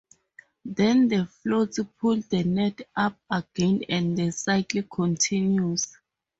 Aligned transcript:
Then 0.65 1.09
the 1.09 1.27
floats 1.27 1.79
pull 1.99 2.15
the 2.21 2.43
net 2.43 2.81
up 2.95 3.19
again 3.29 3.83
and 3.87 4.17
the 4.17 4.31
cycle 4.31 4.81
continues. 4.81 5.95